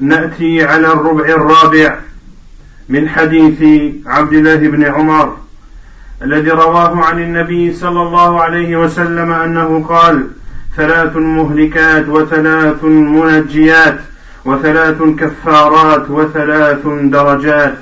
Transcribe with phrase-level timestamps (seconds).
[0.00, 1.98] نأتي على الربع الرابع
[2.88, 3.62] من حديث
[4.06, 5.36] عبد الله بن عمر
[6.22, 10.26] الذي رواه عن النبي صلى الله عليه وسلم أنه قال
[10.76, 14.00] ثلاث مهلكات وثلاث منجيات
[14.44, 17.74] وثلاث كفارات وثلاث درجات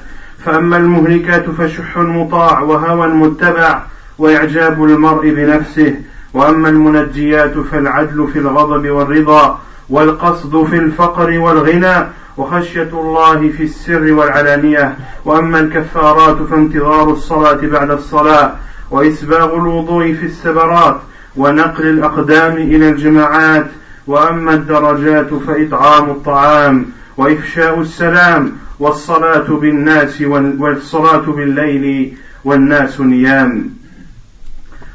[0.44, 3.82] فأما المهلكات فشح مطاع وهوى متبع
[4.18, 5.94] وإعجاب المرء بنفسه
[6.34, 12.06] وأما المنجيات فالعدل في الغضب والرضا والقصد في الفقر والغنى
[12.36, 14.96] وخشية الله في السر والعلانية.
[15.24, 18.52] وأما الكفارات فانتظار الصلاة بعد الصلاة
[18.90, 21.00] وإسباغ الوضوء في السبرات
[21.36, 23.66] ونقل الأقدام إلى الجماعات.
[24.06, 26.86] وأما الدرجات فإطعام الطعام
[27.16, 30.20] وإفشاء السلام والصلاة بالناس
[30.58, 33.70] والصلاة بالليل والناس نيام.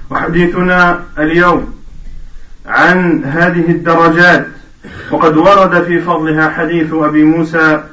[0.09, 1.73] وحديثنا اليوم
[2.66, 4.47] عن هذه الدرجات.
[5.12, 7.84] وقد ورد في فضلها حديث أبي موسى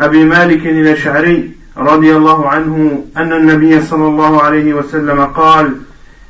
[0.00, 5.74] أبي مالك الأشعري رضي الله عنه أن النبي صلى الله عليه وسلم قال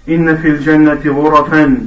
[0.09, 1.87] إن في الجنة غرفا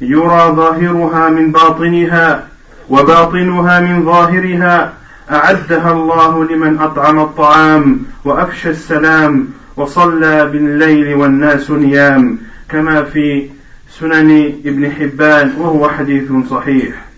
[0.00, 2.46] يرى ظاهرها من باطنها
[2.90, 4.92] وباطنها من ظاهرها
[5.30, 12.38] أعدها الله لمن أطعم الطعام وأفشى السلام وصلى بالليل والناس نيام
[12.68, 13.48] كما في
[13.90, 17.11] سنن ابن حبان وهو حديث صحيح.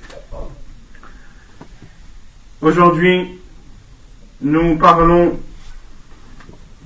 [2.64, 3.28] Aujourd'hui,
[4.40, 5.38] nous parlons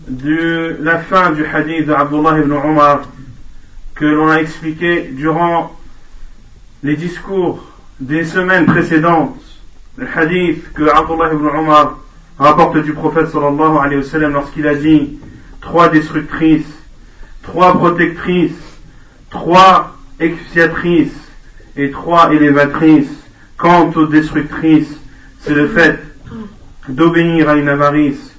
[0.08, 3.02] de la fin du hadith de Abdullah ibn Omar
[3.94, 5.72] que l'on a expliqué durant
[6.82, 7.64] les discours
[8.00, 9.40] des semaines précédentes.
[9.96, 11.98] Le hadith que Abdullah ibn Omar
[12.40, 15.20] rapporte du prophète sallallahu alayhi wa sallam lorsqu'il a dit
[15.60, 16.74] trois destructrices,
[17.44, 18.80] trois protectrices,
[19.30, 21.30] trois expiatrices
[21.76, 23.14] et trois élévatrices.
[23.56, 24.97] Quant aux destructrices,
[25.48, 25.98] c'est le fait
[26.90, 28.34] d'obéir à une avarice,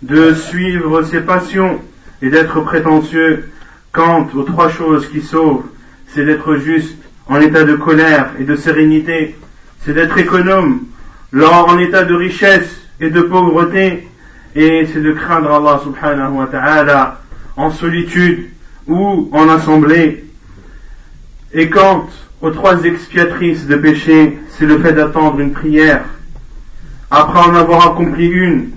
[0.00, 1.78] de suivre ses passions
[2.22, 3.50] et d'être prétentieux.
[3.92, 5.64] Quant aux trois choses qui sauvent,
[6.08, 6.96] c'est d'être juste
[7.28, 9.36] en état de colère et de sérénité,
[9.84, 10.86] c'est d'être économe
[11.34, 14.08] en état de richesse et de pauvreté,
[14.56, 17.20] et c'est de craindre Allah subhanahu wa ta'ala
[17.56, 18.46] en solitude
[18.88, 20.24] ou en assemblée.
[21.52, 22.08] Et quant
[22.40, 26.04] aux trois expiatrices de péché, c'est le fait d'attendre une prière
[27.14, 28.70] après en avoir accompli une,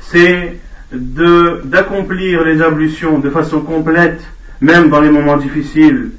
[0.00, 0.56] c'est
[0.92, 4.20] d'accomplir les ablutions de façon complète,
[4.60, 6.10] même dans les moments difficiles,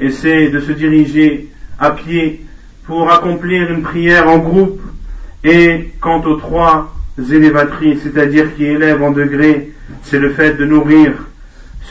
[0.00, 2.44] et c'est de se diriger à pied
[2.86, 4.80] pour accomplir une prière en groupe,
[5.44, 6.94] et quant aux trois
[7.30, 9.72] élévatrices, c'est-à-dire qui élèvent en degré,
[10.02, 11.12] c'est le fait de nourrir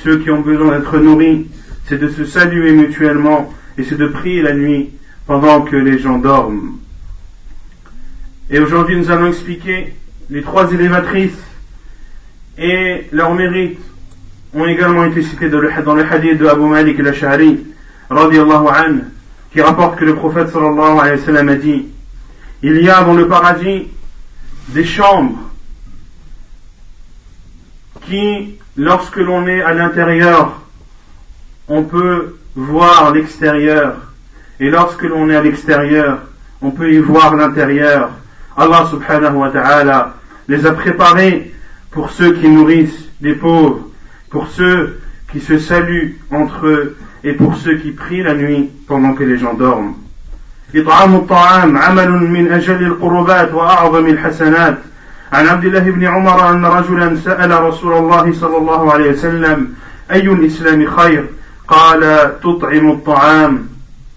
[0.04, 1.48] ceux qui ont besoin d'être nourris,
[1.88, 4.90] c'est de se saluer mutuellement, et c'est de prier la nuit
[5.28, 6.78] pendant que les gens dorment.
[8.50, 9.94] Et aujourd'hui, nous allons expliquer
[10.30, 11.38] les trois élévatrices
[12.58, 13.80] et leurs mérites
[14.54, 17.66] ont également été cités dans le, hadith de Abu Malik al-Ash'ari,
[18.10, 19.04] anhu,
[19.52, 21.86] qui rapporte que le prophète sallallahu alayhi wa sallam a dit
[22.64, 23.88] Il y a dans le paradis
[24.70, 25.40] des chambres
[28.02, 30.62] qui, lorsque l'on est à l'intérieur,
[31.68, 33.98] on peut voir l'extérieur,
[34.60, 36.20] et lorsque l'on est à l'extérieur,
[36.62, 38.12] on peut y voir l'intérieur.
[38.58, 40.16] Allah subhanahu wa ta'ala
[40.48, 41.54] les a préparés
[41.92, 43.82] pour ceux qui nourrissent les pauvres,
[44.32, 45.00] pour ceux
[45.32, 49.38] qui se saluent entre eux et pour ceux qui prient la nuit pendant que les
[49.38, 49.96] gens dorment.
[50.76, 54.78] إطعام الطعام عمل من أجل القربات وأعظم الحسنات
[55.34, 59.74] عن عبد الله بن عمر أن رجلا سأل رسول الله صلى الله عليه وسلم
[60.12, 61.26] أي الإسلام خير
[61.68, 62.02] قال
[62.44, 63.68] تطعم الطعام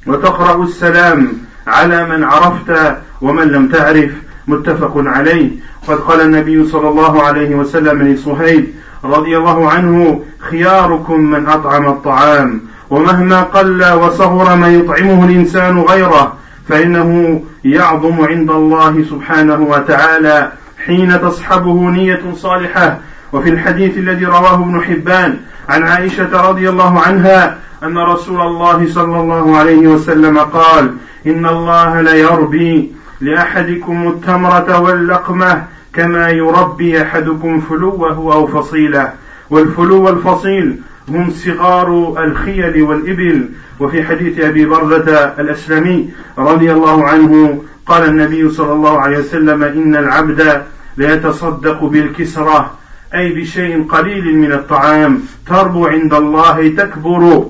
[0.07, 1.33] وتقرأ السلام
[1.67, 4.11] على من عرفت ومن لم تعرف
[4.51, 5.51] متفق عليه.
[5.89, 8.67] قد قال النبي صلى الله عليه وسلم لصهيب
[9.05, 12.61] رضي الله عنه خياركم من أطعم الطعام
[12.91, 16.33] ومهما قل وصغر ما يطعمه الإنسان غيره
[16.69, 20.53] فإنه يعظم عند الله سبحانه وتعالى
[20.87, 22.99] حين تصحبه نية صالحة.
[23.33, 25.37] وفي الحديث الذي رواه ابن حبان
[25.69, 30.95] عن عائشة رضي الله عنها أن رسول الله صلى الله عليه وسلم قال
[31.27, 35.65] إن الله ليربي لأحدكم التمرة واللقمة
[35.95, 39.13] كما يربي أحدكم فلوه أو فصيلة.
[39.51, 40.79] والفلو والفصيل
[41.09, 43.49] هم صغار الخيل والإبل.
[43.81, 49.97] وفي حديث أبي بردة الأسلمي رضي الله عنه قال النبي صلى الله عليه وسلم إن
[49.97, 50.63] العبد
[50.97, 52.71] ليتصدق بالكسرة
[53.15, 57.47] أي بشيء قليل من الطعام تربو عند الله تكبر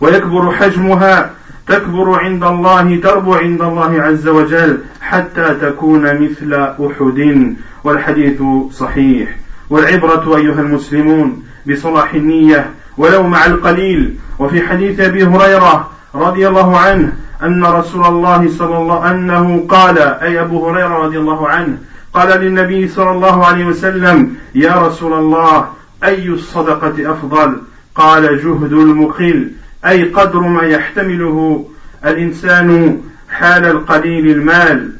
[0.00, 1.30] ويكبر حجمها
[1.66, 7.56] تكبر عند الله تربو عند الله عز وجل حتى تكون مثل أحد.
[7.84, 9.36] والحديث صحيح.
[9.70, 14.16] والعبرة أيها المسلمون بصلاح النية ولو مع القليل.
[14.38, 17.12] وفي حديث أبي هريرة رضي الله عنه
[17.42, 21.78] أن رسول الله صلى الله أنه قال أي أبو هريرة رضي الله عنه
[22.14, 25.68] قال للنبي صلى الله عليه وسلم يا رسول الله
[26.04, 27.56] أي الصدقة أفضل؟
[27.94, 29.50] قال جهد المقل
[29.86, 31.66] أي قدر ما يحتمله
[32.04, 33.00] الإنسان
[33.30, 34.90] حال القليل المال.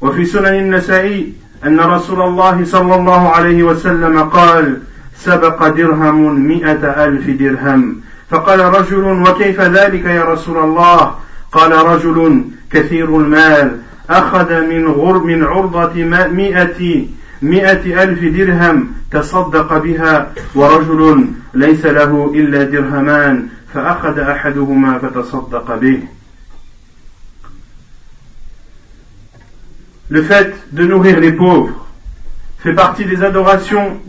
[0.00, 1.32] وفي سنن النسائي
[1.66, 4.78] أن رسول الله صلى الله عليه وسلم قال
[5.16, 8.00] سبق درهم مئة ألف درهم.
[8.30, 11.14] فقال رجل وكيف ذلك يا رسول الله؟
[11.52, 13.76] قال رجل كثير المال.
[14.10, 17.06] أخذ من غر من عرضة مئة
[17.42, 20.32] مئة ألف درهم تصدق بها.
[20.54, 23.48] ورجل ليس له إلا درهمان.
[23.73, 26.03] فأخذ أحدهما فتصدق به
[30.11, 31.85] Le fait de nourrir les pauvres
[32.59, 34.01] fait partie des adorations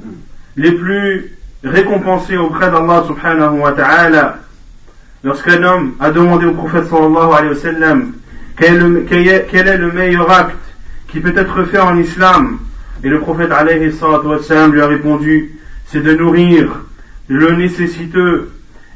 [0.57, 4.39] les plus récompensées auprès d'Allah subhanahu wa ta'ala.
[5.23, 8.13] Lorsqu'un homme a demandé au prophète sallallahu alayhi wa sallam
[8.57, 10.57] quel, est le meilleur acte
[11.09, 12.59] qui peut être fait en islam,
[13.05, 15.53] et le prophète alayhi wa sallam lui a répondu,
[15.87, 16.81] c'est de nourrir
[17.29, 18.51] le nécessiteux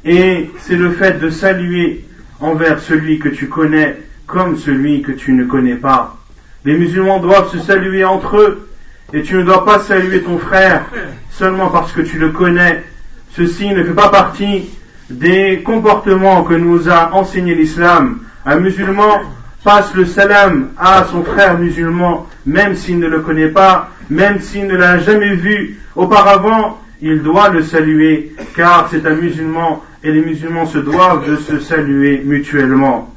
[0.06, 2.06] et c'est le fait de saluer
[2.40, 3.98] envers celui que tu connais
[4.28, 6.18] comme celui que tu ne connais pas.
[6.66, 8.70] Les musulmans doivent se saluer entre eux
[9.14, 10.86] et tu ne dois pas saluer ton frère
[11.32, 12.84] seulement parce que tu le connais.
[13.32, 14.70] Ceci ne fait pas partie
[15.10, 18.20] des comportements que nous a enseigné l'islam.
[18.46, 19.22] Un musulman
[19.64, 24.68] passe le salam à son frère musulman, même s'il ne le connaît pas, même s'il
[24.68, 30.22] ne l'a jamais vu auparavant, il doit le saluer, car c'est un musulman et les
[30.22, 33.14] musulmans se doivent de se saluer mutuellement.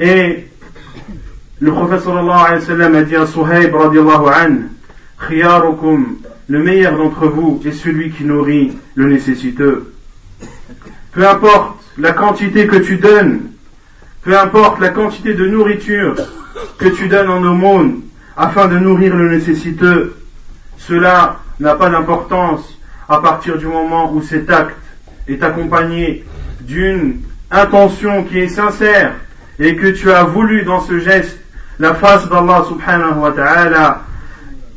[0.00, 0.46] Et
[1.60, 4.54] le prophète sallallahu a dit à Suhaib radiallahu an,
[5.28, 6.18] khiyarukum,
[6.48, 9.92] le meilleur d'entre vous est celui qui nourrit le nécessiteux.
[11.12, 13.50] Peu importe la quantité que tu donnes,
[14.22, 16.14] peu importe la quantité de nourriture
[16.78, 18.02] que tu donnes en aumône
[18.36, 20.16] afin de nourrir le nécessiteux,
[20.76, 24.76] cela n'a pas d'importance à partir du moment où cet acte
[25.28, 26.24] est accompagné
[26.60, 27.20] d'une
[27.50, 29.14] intention qui est sincère
[29.58, 31.38] et que tu as voulu dans ce geste
[31.78, 34.02] la face d'Allah subhanahu wa ta'ala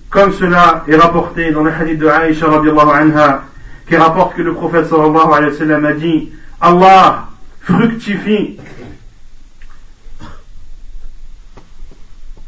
[0.10, 3.43] comme cela est rapporté dans le hadith de Aisha anha
[3.88, 6.29] qui rapporte que le prophète sallallahu alayhi wa sallam a dit
[6.60, 7.27] Allah
[7.62, 8.58] fructifie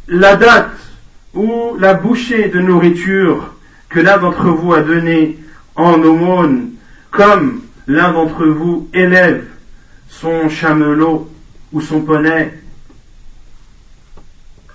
[0.07, 0.69] la date
[1.33, 3.53] ou la bouchée de nourriture
[3.89, 5.37] que l'un d'entre vous a donnée
[5.75, 6.71] en aumône
[7.11, 9.45] comme l'un d'entre vous élève
[10.09, 11.29] son chamelot
[11.71, 12.53] ou son poney,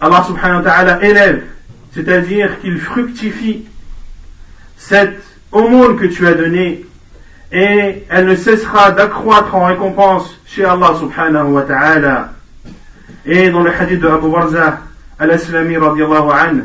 [0.01, 1.45] Allah subhanahu wa ta'ala élève,
[1.93, 3.65] c'est-à-dire qu'il fructifie
[4.77, 6.85] cette aumône que tu as donnée
[7.51, 12.33] et elle ne cessera d'accroître en récompense chez Allah subhanahu wa ta'ala.
[13.25, 14.81] Et dans le hadith de Abu Barza
[15.19, 16.65] al-Aslami radiallahu anhu,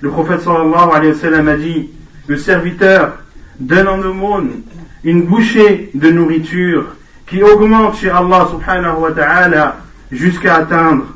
[0.00, 1.90] le prophète sallallahu alayhi wa sallam a dit,
[2.26, 3.18] le serviteur
[3.60, 4.62] donne en aumône
[5.04, 6.96] une bouchée de nourriture
[7.26, 9.76] qui augmente chez Allah subhanahu wa ta'ala
[10.10, 11.06] jusqu'à atteindre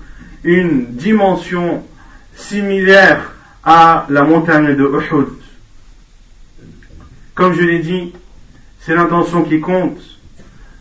[0.44, 1.84] une dimension
[2.36, 5.28] similaire à la montagne de Uhud.
[7.34, 8.12] Comme je l'ai dit,
[8.80, 10.00] c'est l'intention qui compte.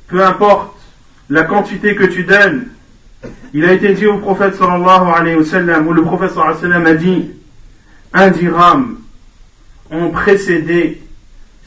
[0.08, 0.76] Peu importe
[1.30, 2.68] la quantité que tu donnes.
[3.54, 6.64] Il a été dit au prophète sallallahu alayhi wa sallam, où le prophète sallallahu alayhi
[6.64, 7.32] wa sallam a dit,
[8.14, 8.98] un dirham
[9.92, 11.02] ont précédé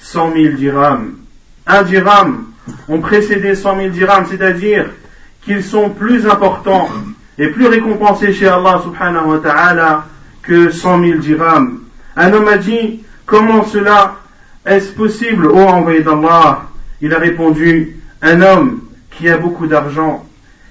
[0.01, 1.20] 100 000 dirhams.
[1.67, 2.45] Un dirham
[2.88, 4.87] ont précédé 100 000 dirhams, c'est-à-dire
[5.43, 6.88] qu'ils sont plus importants
[7.38, 10.05] et plus récompensés chez Allah subhanahu wa ta'ala
[10.43, 11.81] que 100 000 dirhams.
[12.17, 14.17] Un homme a dit, comment cela
[14.67, 16.64] est-ce possible, ô envoyé d'Allah?
[17.00, 20.26] Il a répondu, un homme qui a beaucoup d'argent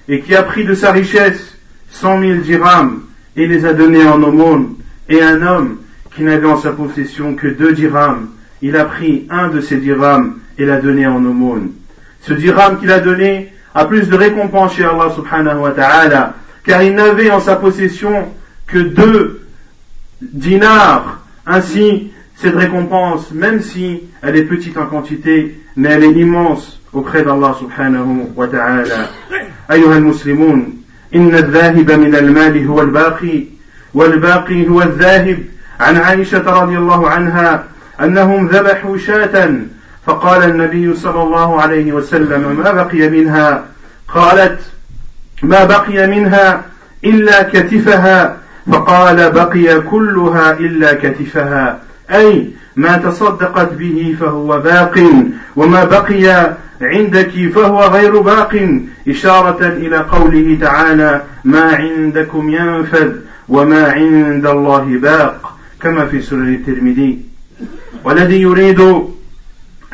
[0.08, 1.56] et qui a pris de sa richesse
[1.90, 3.00] 100 000 dirhams
[3.36, 4.74] et les a donnés en aumône,
[5.08, 5.78] et un homme
[6.14, 8.28] qui n'avait en sa possession que deux dirhams,
[8.62, 11.71] il a pris un de ces dirhams et l'a donné en aumône.
[12.21, 16.81] Ce dirham qu'il a donné a plus de récompense chez Allah subhanahu wa ta'ala, car
[16.81, 18.29] il n'avait en sa possession
[18.67, 19.41] que deux
[20.21, 21.19] dinars.
[21.45, 27.23] Ainsi, cette récompense, même si elle est petite en quantité, mais elle est immense auprès
[27.23, 29.09] d'Allah subhanahu wa ta'ala.
[29.71, 30.83] أيها المسلمون
[31.15, 33.43] إن الذاهب من المال هو الباقي
[33.93, 35.37] والباقي هو الذاهب
[35.79, 37.63] عن عائشة رضي الله عنها
[38.01, 39.51] أنهم ذبحوا شاة
[40.06, 43.64] فقال النبي صلى الله عليه وسلم ما بقي منها؟
[44.08, 44.60] قالت
[45.42, 46.62] ما بقي منها
[47.04, 48.36] إلا كتفها.
[48.72, 51.80] فقال بقي كلها إلا كتفها.
[52.10, 54.98] أي ما تصدقت به فهو باق
[55.56, 63.12] وما بقي عندك فهو غير باق إشارة إلى قوله تعالى ما عندكم ينفذ
[63.48, 67.18] وما عند الله باق كما في سنن الترمذي.
[68.04, 69.10] والذي يريد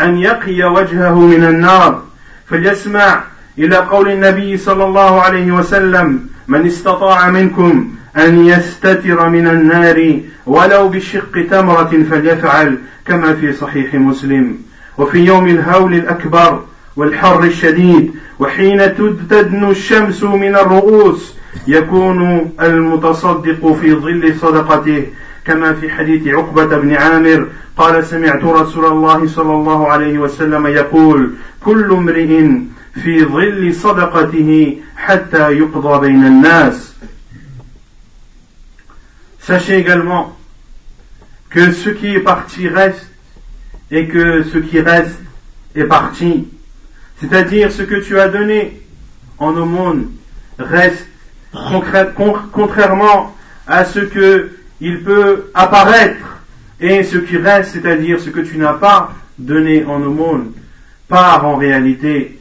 [0.00, 2.02] أن يقي وجهه من النار.
[2.46, 3.22] فليسمع
[3.58, 10.88] إلى قول النبي صلى الله عليه وسلم من استطاع منكم أن يستتر من النار ولو
[10.88, 14.58] بشق تمرة فليفعل كما في صحيح مسلم.
[14.98, 16.62] وفي يوم الهول الأكبر
[16.96, 18.96] والحر الشديد وحين
[19.30, 21.34] تدنو الشمس من الرؤوس
[21.66, 25.06] يكون المتصدق في ظل صدقته
[25.45, 27.47] كما في حديث عقبة بن عامر
[27.77, 31.33] قال سمعت رسول الله صلى الله عليه وسلم يقول
[31.63, 32.49] كل امرئ
[32.93, 36.91] في ظل صدقته حتى يقضى بين الناس
[39.39, 40.37] Sachez également
[41.49, 43.09] que ce qui est parti reste
[43.89, 45.19] et que ce qui reste
[45.75, 46.47] est parti.
[47.19, 48.81] C'est-à-dire ce que tu as donné
[49.39, 50.11] en aumône
[50.59, 51.07] reste
[52.53, 53.35] contrairement
[53.67, 56.42] à ce que il peut apparaître
[56.80, 60.52] et ce qui reste, c'est-à-dire ce que tu n'as pas donné en aumône,
[61.08, 62.38] part en réalité.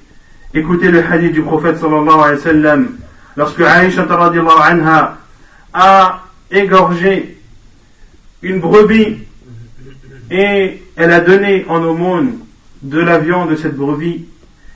[0.53, 2.87] Écoutez le hadith du prophète sallallahu alayhi wa sallam,
[3.35, 5.17] lorsque Aïcha anha
[5.73, 7.37] a égorgé
[8.41, 9.17] une brebis
[10.31, 12.39] et elle a donné en aumône
[12.81, 14.25] de la viande de cette brebis.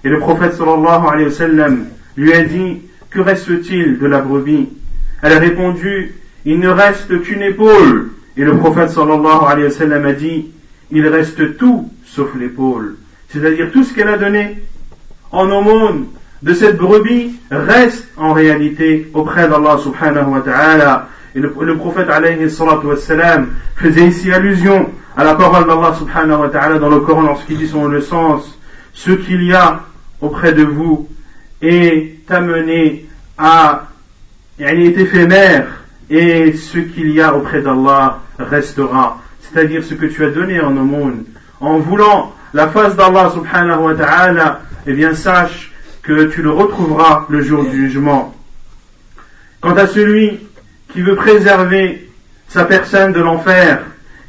[0.04, 1.68] Et le prophète sallallahu alayhi wa
[2.16, 4.70] lui a dit, que reste-t-il de la brebis?
[5.22, 6.14] Elle a répondu,
[6.46, 8.12] il ne reste qu'une épaule.
[8.38, 10.48] Et le prophète sallallahu alayhi wa sallam a dit,
[10.92, 12.96] il reste tout sauf l'épaule.
[13.30, 14.58] C'est-à-dire tout ce qu'elle a donné
[15.32, 16.06] en aumône
[16.42, 21.10] de cette brebis reste en réalité auprès d'Allah subhanahu wa ta'ala.
[21.36, 26.80] Et le, prophète alayhi salam faisait ici allusion à la parole d'Allah subhanahu wa ta'ala
[26.80, 28.58] dans le Coran lorsqu'il dit son le sens,
[28.94, 29.82] ce qu'il y a
[30.22, 31.08] auprès de vous
[31.62, 33.06] est amené
[33.38, 33.90] à,
[34.58, 35.68] il est éphémère
[36.10, 39.22] et ce qu'il y a auprès d'Allah restera.
[39.42, 41.26] C'est-à-dire ce que tu as donné en aumône.
[41.60, 47.26] En voulant la face d'Allah subhanahu wa ta'ala, eh bien sache que tu le retrouveras
[47.30, 48.36] le jour du jugement.
[49.62, 50.40] Quant à celui
[50.94, 52.10] qui veut préserver
[52.48, 53.84] sa personne de l'enfer,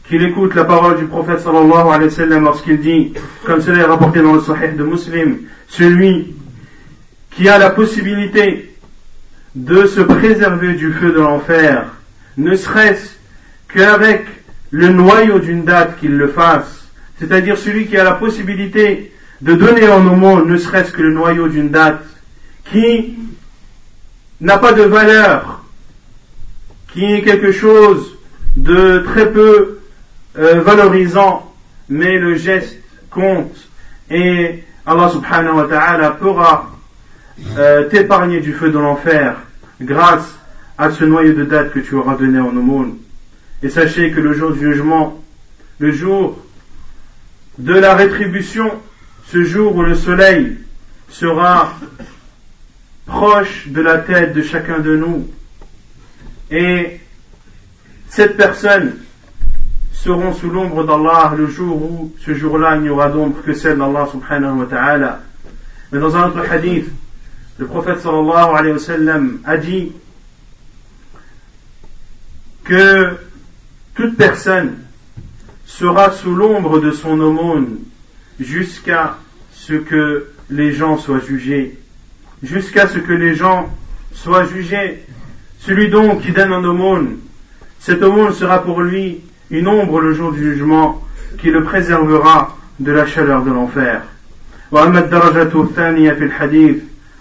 [0.09, 3.85] qu'il écoute la parole du prophète sallallahu alayhi wa sallam lorsqu'il dit, comme cela est
[3.85, 6.35] rapporté dans le sahih de Muslim, celui
[7.31, 8.70] qui a la possibilité
[9.55, 11.87] de se préserver du feu de l'enfer,
[12.37, 13.11] ne serait-ce
[13.73, 14.25] qu'avec
[14.71, 16.89] le noyau d'une date qu'il le fasse,
[17.19, 21.49] c'est-à-dire celui qui a la possibilité de donner en aumône ne serait-ce que le noyau
[21.49, 22.05] d'une date,
[22.71, 23.17] qui
[24.41, 25.65] n'a pas de valeur,
[26.93, 28.17] qui est quelque chose
[28.57, 29.81] de très peu
[30.39, 31.53] euh, valorisant,
[31.89, 32.77] mais le geste
[33.11, 33.57] compte.
[34.11, 36.71] Et Allah subhanahu wa ta'ala pourra
[37.57, 39.37] euh, t'épargner du feu de l'enfer
[39.81, 40.39] grâce
[40.79, 42.97] à ce noyau de date que tu auras donné en aumône.
[43.63, 45.23] Et sachez que le jour du jugement,
[45.79, 46.39] le jour
[47.59, 48.71] de la rétribution,
[49.27, 50.59] ce jour où le soleil
[51.09, 51.75] sera
[53.07, 55.29] proche de la tête de chacun de nous,
[56.51, 57.01] et
[58.09, 58.95] cette personne
[59.93, 63.79] seront sous l'ombre d'Allah le jour où ce jour-là il n'y aura d'ombre que celle
[63.79, 65.21] d'Allah subhanahu wa ta'ala.
[65.93, 66.89] Mais dans un autre hadith,
[67.60, 69.92] le prophète sallallahu alayhi wa sallam a dit
[72.64, 73.12] que
[73.96, 74.76] toute personne
[75.66, 77.78] sera sous l'ombre de son aumône
[78.40, 79.18] jusqu'à
[79.54, 81.78] ce que les gens soient jugés,
[82.44, 83.70] jusqu'à ce que les gens
[84.14, 85.04] soient jugés.
[85.60, 87.18] Celui donc qui donne un aumône,
[87.80, 91.02] cette aumône sera pour lui une ombre le jour du jugement
[91.40, 94.02] qui le préservera de la chaleur de l'enfer.
[94.72, 96.76] وأما الدرجة الثانية في الحديث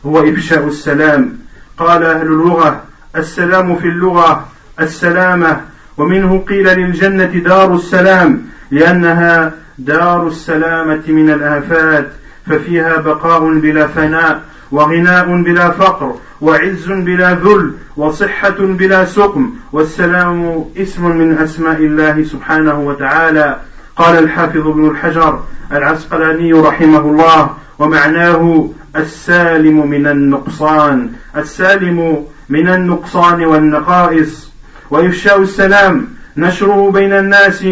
[0.05, 1.37] هو إفشاء السلام.
[1.77, 2.83] قال أهل اللغة
[3.15, 4.47] السلام في اللغة
[4.81, 5.61] السلامة.
[5.97, 8.41] ومنه قيل للجنة دار السلام
[8.71, 12.11] لأنها دار السلامة من الآفات
[12.45, 14.41] ففيها بقاء بلا فناء
[14.71, 22.79] وغناء بلا فقر وعز بلا ذل وصحة بلا سقم والسلام اسم من أسماء الله سبحانه
[22.79, 23.59] وتعالى.
[23.95, 34.51] قال الحافظ ابن الحجر العسقلاني رحمه الله ومعناه السالم من النقصان السالم من النقصان والنقائص.
[34.91, 36.07] وإفشاء السلام
[36.37, 37.65] نشره بين الناس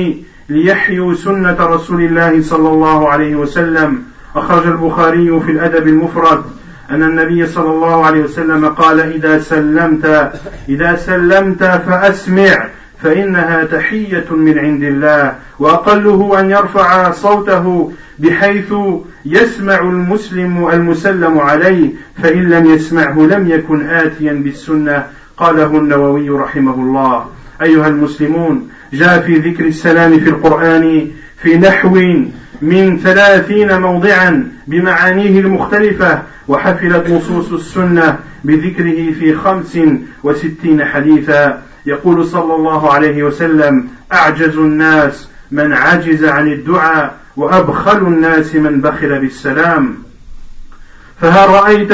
[0.50, 4.04] ليحيوا سنة رسول الله صلى الله عليه وسلم.
[4.36, 6.44] أخرج البخاري في الأدب المفرد
[6.92, 10.32] أن النبي صلى الله عليه وسلم قال إذا سلمت
[10.70, 12.68] إذا سلمت فأسمع
[13.04, 18.74] فإنها تحية من عند الله وأقله أن يرفع صوته بحيث
[19.26, 21.90] يسمع المسلم المسلم عليه
[22.24, 25.06] فإن لم يسمعه لم يكن آتيا بالسنة
[25.38, 27.26] قاله النووي رحمه الله.
[27.62, 31.08] أيها المسلمون جاء في ذكر السلام في القرآن
[31.42, 31.96] في نحو
[32.62, 39.80] من ثلاثين موضعا بمعانيه المختلفة وحفلت نصوص السنة بذكره في خمس
[40.24, 41.62] وستين حديثا.
[41.88, 49.20] يقول صلى الله عليه وسلم أعجز الناس من عجز عن الدعاء وأبخل الناس من بخل
[49.20, 49.98] بالسلام.
[51.22, 51.94] فهل رأيت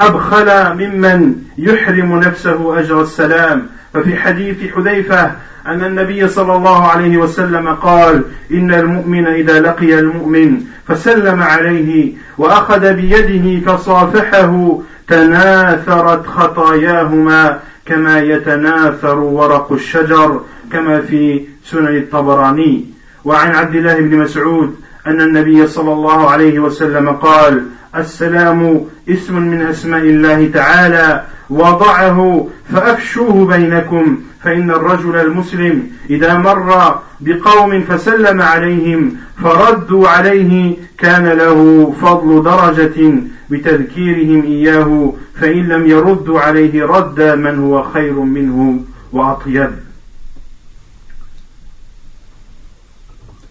[0.00, 3.66] أبخل ممن يحرم نفسه أجر السلام.
[3.94, 5.32] ففي حديث حذيفة
[5.66, 12.92] أن النبي صلى الله عليه وسلم قال إن المؤمن إذا لقي المؤمن فسلم عليه وأخذ
[12.94, 20.40] بيده فصافحه تناثرت خطاياهما كما يتناثر ورق الشجر
[20.72, 22.84] كما في سنن الطبراني.
[23.24, 27.64] وعن عبد الله بن مسعود أن النبي صلى الله عليه وسلم قال
[27.96, 37.80] السلام اسم من أسماء الله تعالى وضعه فأفشوه بينكم فإن الرجل المسلم إذا مر بقوم
[37.80, 43.14] فسلم عليهم فردوا عليه كان له فضل درجة
[43.50, 49.70] بتذكيرهم إياه فإن لم يردوا عليه رد من هو خير منه وأطيب.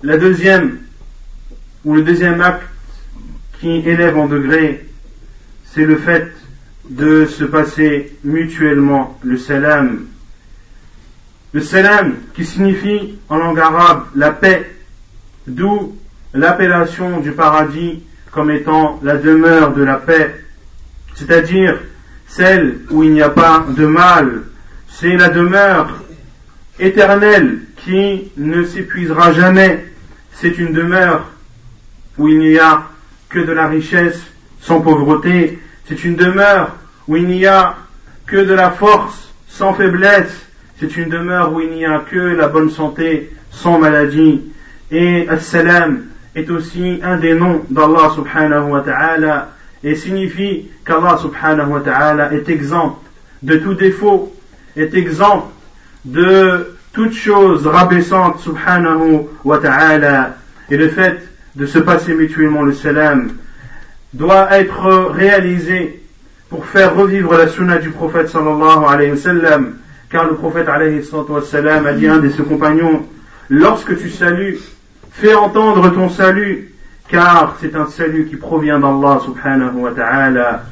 [0.03, 0.79] La deuxième,
[1.85, 2.70] ou le deuxième acte
[3.61, 4.83] qui élève en degré,
[5.65, 6.33] c'est le fait
[6.89, 10.07] de se passer mutuellement le salam.
[11.53, 14.67] Le salam qui signifie en langue arabe la paix,
[15.45, 15.95] d'où
[16.33, 20.43] l'appellation du paradis comme étant la demeure de la paix,
[21.13, 21.77] c'est-à-dire
[22.27, 24.41] celle où il n'y a pas de mal,
[24.87, 26.01] c'est la demeure
[26.79, 29.85] éternelle qui ne s'épuisera jamais,
[30.33, 31.29] c'est une demeure
[32.17, 32.90] où il n'y a
[33.31, 34.21] que de la richesse
[34.59, 36.75] sans pauvreté, c'est une demeure
[37.07, 37.75] où il n'y a
[38.25, 40.47] que de la force sans faiblesse,
[40.79, 44.41] c'est une demeure où il n'y a que la bonne santé sans maladie.
[44.89, 46.03] Et As-Salam
[46.35, 49.49] est aussi un des noms d'Allah subhanahu wa ta'ala
[49.83, 53.01] et signifie qu'Allah subhanahu wa ta'ala est exempt
[53.43, 54.33] de tout défaut,
[54.75, 55.51] est exempt
[56.05, 60.35] de toute chose rabaissante subhanahu wa ta'ala.
[60.69, 63.31] Et le fait de se passer mutuellement le salam
[64.13, 66.01] doit être réalisé
[66.49, 69.75] pour faire revivre la sunna du prophète sallallahu alayhi wa sallam,
[70.09, 73.05] car le prophète alayhi wa sallam a dit à un de ses compagnons,
[73.49, 74.59] lorsque tu salues,
[75.11, 76.73] fais entendre ton salut,
[77.07, 80.63] car c'est un salut qui provient d'Allah subhanahu wa ta'ala.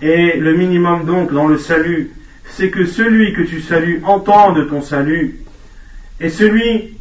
[0.00, 2.10] Et le minimum donc dans le salut,
[2.50, 5.36] c'est que celui que tu salues entende ton salut,
[6.20, 6.96] et celui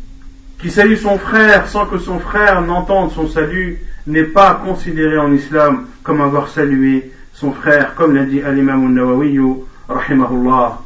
[0.62, 5.34] qui salue son frère sans que son frère n'entende son salut n'est pas considéré en
[5.34, 9.40] islam comme avoir salué son frère, comme l'a dit al-imam al-Nawawi,
[9.90, 10.80] rahimahullah.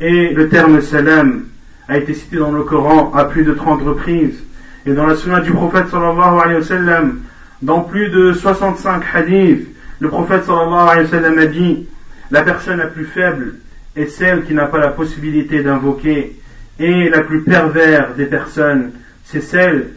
[0.00, 1.44] Et le terme salam
[1.88, 4.42] a été cité dans le Coran à plus de 30 reprises.
[4.86, 7.20] Et dans la sunna du prophète sallallahu alayhi wa sallam,
[7.60, 11.86] dans plus de 65 hadiths, le prophète sallallahu alayhi wa sallam a dit,
[12.30, 13.56] la personne la plus faible
[13.96, 16.36] est celle qui n'a pas la possibilité d'invoquer
[16.78, 18.92] et la plus pervers des personnes,
[19.24, 19.90] c'est celle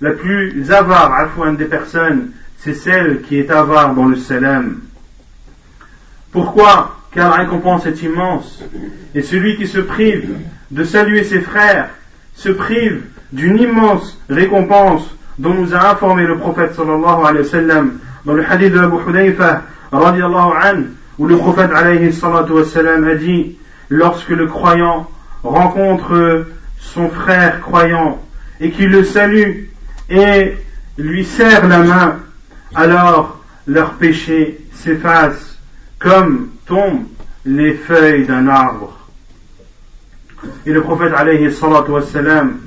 [0.00, 4.80] la plus avare, afouane des personnes, c'est celle qui est avare dans le salam.
[6.32, 6.96] Pourquoi?
[7.12, 8.62] Car la récompense est immense.
[9.14, 10.28] Et celui qui se prive
[10.70, 11.90] de saluer ses frères
[12.34, 15.02] se prive d'une immense récompense
[15.38, 17.82] dont nous a informé le prophète sallallahu alayhi wa
[18.24, 19.62] dans le hadith de Abu Hudayfa
[19.92, 20.82] radiallahu an,
[21.18, 23.56] où le prophète alayhi sallam a dit
[23.88, 25.08] lorsque le croyant
[25.42, 26.46] rencontre
[26.78, 28.20] son frère croyant
[28.59, 29.65] et qu'il le salue
[30.09, 30.53] et
[30.97, 32.19] lui serre la main,
[32.75, 35.57] alors leur péché s'efface
[35.99, 37.07] comme tombent
[37.45, 38.97] les feuilles d'un arbre.
[40.65, 42.57] Et le prophète alayhi wassalam,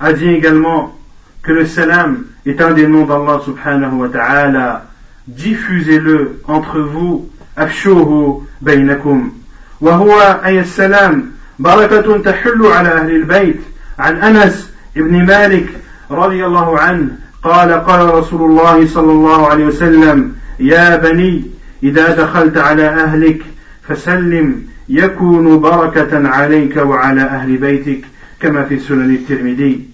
[0.00, 0.98] a dit également
[1.42, 4.86] que le salam est un des noms d'Allah subhanahu wa ta'ala.
[5.26, 7.30] Diffusez-le entre vous.
[7.58, 9.32] أفشوه بينكم
[9.80, 13.60] وهو أي السلام بركة تحل على أهل البيت
[13.98, 15.65] عن أنس بن مالك
[16.11, 17.09] رضي الله عنه
[17.43, 21.43] قال قال رسول الله صلى الله عليه وسلم يا بني
[21.83, 23.41] إذا دخلت على أهلك
[23.87, 28.01] فسلم يكون بركة عليك وعلى أهل بيتك
[28.39, 29.85] كما في سنن الترمذي.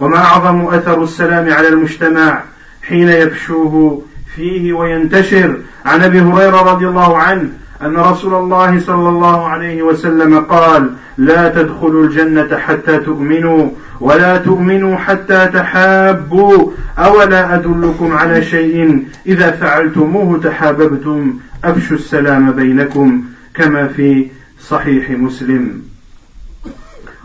[0.00, 2.42] وما أعظم أثر السلام على المجتمع
[2.82, 4.02] حين يفشوه
[4.36, 7.48] فيه وينتشر عن أبي هريرة رضي الله عنه
[7.82, 14.96] أن رسول الله صلى الله عليه وسلم قال لا تدخلوا الجنة حتى تؤمنوا ولا تؤمنوا
[14.96, 16.70] حتى تحابوا.
[16.98, 21.38] أولا أدلكم على شيء؟ إذا فعلتموه تحاببتم.
[21.64, 24.26] أفشوا السلام بينكم كما في
[24.68, 25.82] صحيح مسلم.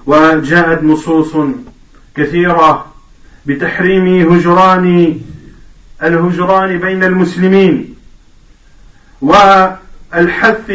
[0.05, 1.37] وجاءت نصوص
[2.15, 2.85] كثيرة
[3.45, 5.17] بتحريم هجران
[6.03, 7.93] الهجران بين المسلمين.
[10.13, 10.71] والحث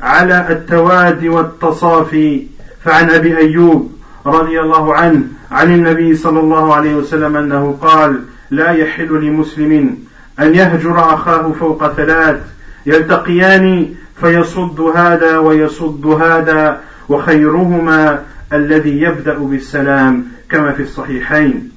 [0.00, 2.46] على التوادي والتصافي
[2.84, 3.92] فعن أبي أيوب
[4.26, 9.98] رضي الله عنه عن النبي صلى الله عليه وسلم أنه قال لا يحل لمسلم
[10.40, 12.40] أن يهجر أخاه فوق ثلاث
[12.86, 21.70] يلتقيان فيصد هذا ويصد هذا وخيرهما الذي يبدأ بالسلام كما في الصحيحين.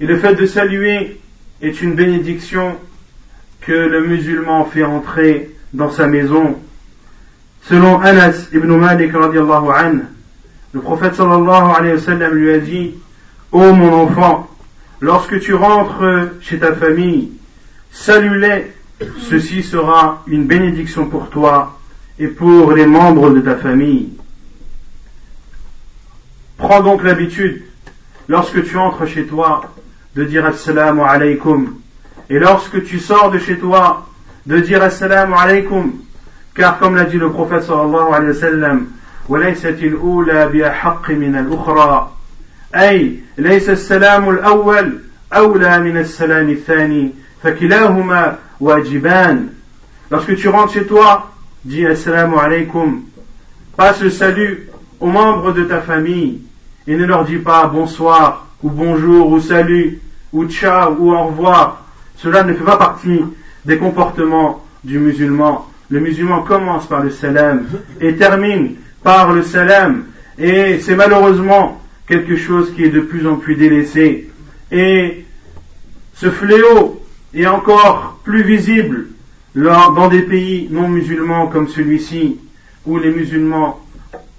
[0.00, 1.20] Et le fait de saluer
[1.62, 2.76] est une bénédiction
[3.66, 6.58] que le musulman fait entrer dans sa maison.
[7.62, 10.00] Selon Anas ibn Malik radiallahu an,
[10.72, 12.94] le prophète sallallahu alayhi wa sallam lui a dit
[13.52, 14.50] Ô mon enfant,
[15.00, 17.30] lorsque tu rentres chez ta famille,
[17.90, 18.72] salue-les,
[19.18, 21.78] ceci sera une bénédiction pour toi
[22.18, 24.10] et pour les membres de ta famille.
[26.58, 27.62] Prends donc l'habitude,
[28.28, 29.72] lorsque tu entres chez toi,
[30.14, 31.74] de dire assalamu alaykum
[32.29, 34.07] Et lorsque tu sors de chez toi,
[34.45, 35.93] de dire assalamu alaykum.
[36.55, 38.87] Car comme l'a dit le prophète sallallahu alayhi wa sallam,
[39.29, 42.11] وليست الأولى بأحق من الأخرى
[42.75, 44.99] أي ليس السلام الأول
[45.33, 49.49] أولى من السلام الثاني فكلاهما واجبان
[50.11, 51.29] Lorsque tu rentres chez toi,
[51.63, 53.03] dis assalamu alaykum.
[53.77, 54.67] Passe le salut
[54.99, 56.41] aux membres de ta famille
[56.87, 60.01] et ne leur dis pas bonsoir ou bonjour ou salut
[60.33, 61.82] ou ciao ou au revoir,
[62.16, 63.20] cela ne fait pas partie
[63.64, 65.68] des comportements du musulman.
[65.90, 67.66] Le musulman commence par le salam
[68.00, 70.04] et termine par le salam.
[70.38, 74.30] Et c'est malheureusement quelque chose qui est de plus en plus délaissé.
[74.70, 75.24] Et
[76.14, 77.02] ce fléau
[77.34, 79.08] est encore plus visible
[79.54, 82.38] dans des pays non musulmans comme celui-ci,
[82.86, 83.80] où les musulmans,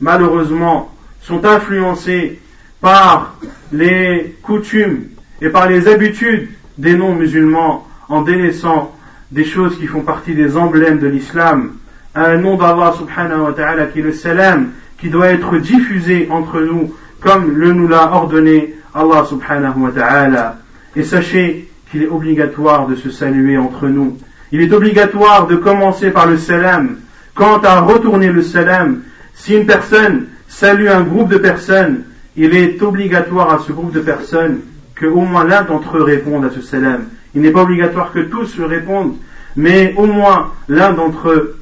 [0.02, 2.40] malheureusement, sont influencés
[2.82, 3.38] par
[3.72, 5.06] les coutumes
[5.42, 8.94] et par les habitudes des non-musulmans en délaissant
[9.32, 11.74] des choses qui font partie des emblèmes de l'islam,
[12.14, 16.62] un nom d'Allah subhanahu wa ta'ala qui est le salam, qui doit être diffusé entre
[16.62, 20.58] nous comme le nous l'a ordonné Allah subhanahu wa ta'ala.
[20.96, 24.18] Et sachez qu'il est obligatoire de se saluer entre nous.
[24.52, 26.98] Il est obligatoire de commencer par le salam.
[27.34, 29.02] Quant à retourner le salam,
[29.34, 32.04] si une personne salue un groupe de personnes,
[32.38, 34.60] il est obligatoire à ce groupe de personnes
[34.96, 37.06] que au moins l'un d'entre eux réponde à ce salam.
[37.34, 39.18] Il n'est pas obligatoire que tous le répondent,
[39.56, 41.60] mais au moins l'un d'entre eux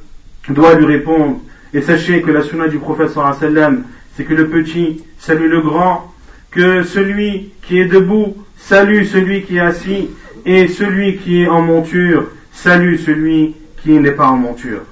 [0.48, 1.40] doit lui répondre.
[1.72, 3.84] Et sachez que la sunna du prophète sallam,
[4.16, 6.12] c'est que le petit salue le grand,
[6.52, 10.08] que celui qui est debout salue celui qui est assis,
[10.46, 14.82] et celui qui est en monture salue celui qui n'est pas en monture.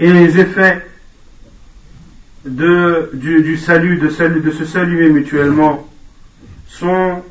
[0.00, 0.84] Et les effets
[2.44, 5.86] du, salut, de se saluer mutuellement,
[6.78, 7.22] sont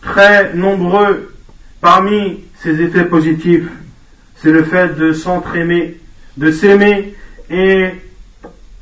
[0.00, 1.32] très nombreux.
[1.80, 3.66] Parmi ces effets positifs,
[4.36, 5.98] c'est le fait de s'entraimer,
[6.36, 7.14] de s'aimer
[7.50, 7.88] et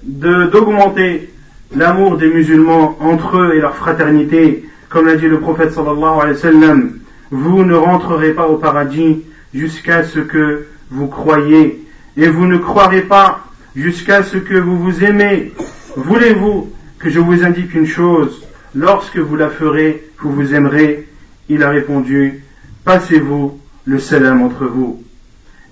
[0.03, 1.31] d'augmenter
[1.75, 6.35] l'amour des musulmans entre eux et leur fraternité, comme l'a dit le prophète sallallahu alayhi
[6.35, 6.99] wa sallam,
[7.31, 9.23] vous ne rentrerez pas au paradis
[9.55, 11.85] jusqu'à ce que vous croyez,
[12.17, 13.45] et vous ne croirez pas
[13.77, 15.53] jusqu'à ce que vous vous aimez.
[15.97, 18.48] Voulez-vous que je vous indique une chose?
[18.75, 21.09] Lorsque vous la ferez, vous vous aimerez.
[21.49, 22.45] Il a répondu,
[22.85, 25.03] passez-vous le salam entre vous.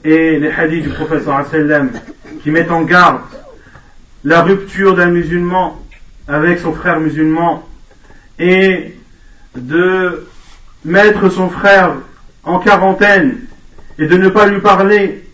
[0.04, 1.90] Et les hadiths du prophète sallam
[2.42, 3.20] qui mettent en garde
[4.24, 5.80] la rupture d'un musulman
[6.26, 7.66] avec son frère musulman
[8.38, 8.94] et
[9.56, 10.26] de
[10.84, 11.94] mettre son frère
[12.44, 13.40] en quarantaine
[13.98, 15.24] et de ne pas lui parler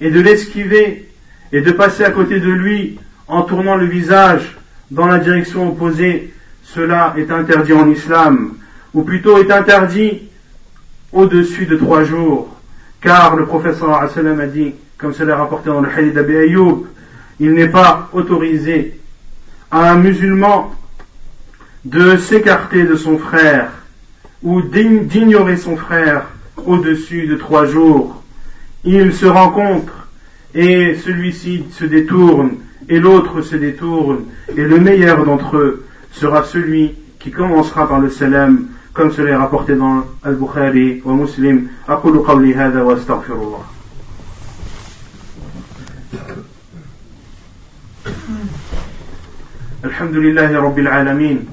[0.00, 1.08] et de l'esquiver
[1.52, 4.56] et de passer à côté de lui en tournant le visage
[4.90, 6.32] dans la direction opposée,
[6.74, 8.54] cela est interdit en islam,
[8.94, 10.22] ou plutôt est interdit
[11.12, 12.48] au-dessus de trois jours,
[13.00, 14.06] car le professeur a
[14.46, 16.54] dit, comme cela est rapporté dans le hadith d'Abi
[17.40, 19.00] il n'est pas autorisé
[19.70, 20.72] à un musulman
[21.84, 23.70] de s'écarter de son frère
[24.42, 26.26] ou d'ignorer son frère
[26.64, 28.22] au-dessus de trois jours.
[28.84, 30.08] Il se rencontre
[30.54, 32.52] et celui-ci se détourne
[32.88, 34.24] et l'autre se détourne
[34.56, 39.36] et le meilleur d'entre eux sera celui qui commencera par le salam comme cela est
[39.36, 41.68] rapporté dans Al-Bukhari wa Muslim.
[41.88, 43.64] أقول قولي هذا وأستغفر الله.
[49.84, 51.46] الحمد لله رب العالمين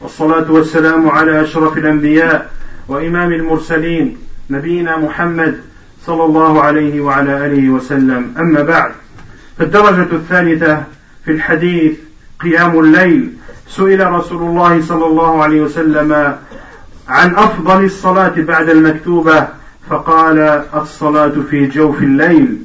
[0.00, 2.50] والصلاة والسلام على أشرف الأنبياء
[2.88, 4.16] وإمام المرسلين
[4.50, 5.60] نبينا محمد
[6.06, 8.92] صلى الله عليه وعلى آله وسلم أما بعد
[9.58, 10.84] فالدرجة الثالثة
[11.24, 11.92] في الحديث
[12.40, 13.32] قيام الليل
[13.68, 16.36] سئل رسول الله صلى الله عليه وسلم
[17.08, 19.48] عن أفضل الصلاة بعد المكتوبة
[19.90, 20.38] فقال
[20.74, 22.62] الصلاة في جوف الليل.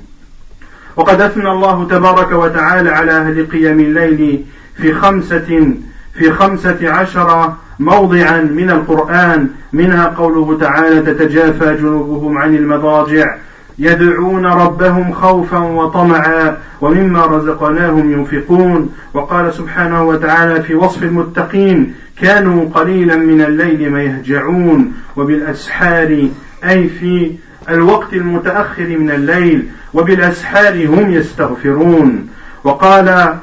[0.96, 5.74] وقد أثنى الله تبارك وتعالى على أهل قيام الليل في خمسة
[6.14, 13.38] في خمسة عشر موضعا من القرآن منها قوله تعالى تتجافى جنوبهم عن المضاجع
[13.80, 18.96] يدعون ربهم خوفا وطمعا ومما رزقناهم ينفقون.
[19.14, 26.28] وقال سبحانه وتعالى في وصف المتقين كانوا قليلا من الليل ما يهجعون وبالأسحار
[26.64, 27.32] أي في
[27.70, 32.30] الوقت المتأخر من الليل وبالأسحار هم يستغفرون.
[32.64, 33.38] وقال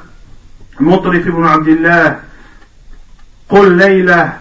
[0.81, 2.17] مطرف بن عبد الله
[3.49, 4.33] قل ليلة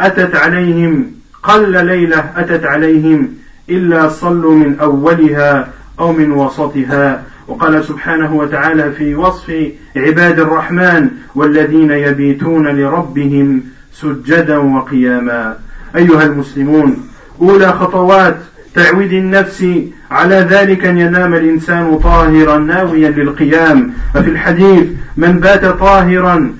[0.00, 3.28] أتت عليهم قل ليلة أتت عليهم
[3.70, 5.68] إلا صلوا من أولها
[6.00, 7.22] أو من وسطها.
[7.48, 9.52] وقال سبحانه وتعالى في وصف
[9.96, 15.56] عباد الرحمن والذين يبيتون لربهم سجدا وقياما.
[15.96, 17.08] أيها المسلمون
[17.40, 18.36] أولى خطوات
[18.74, 19.66] تعويد النفس
[20.10, 23.92] على ذلك أن ينام الإنسان طاهرا ناويا للقيام.
[24.14, 26.54] ففي الحديث من بات طاهرا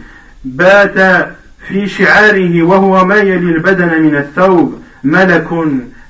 [0.44, 1.28] بات
[1.68, 5.48] في شعاره وهو ما يلي البدن من الثوب ملك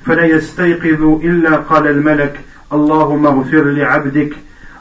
[0.09, 2.41] فلا يستيقظ إلا قال الملك
[2.73, 4.33] اللهم اغفر لعبدك